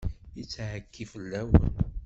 [0.37, 1.73] Yettɛekki fell-awen.